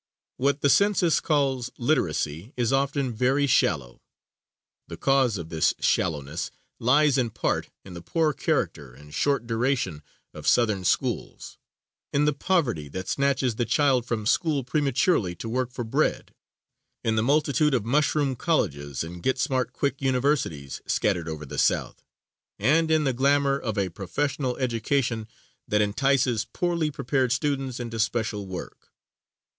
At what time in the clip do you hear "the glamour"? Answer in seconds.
23.03-23.59